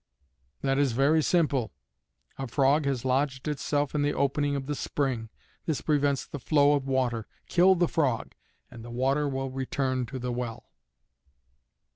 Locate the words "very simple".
0.93-1.71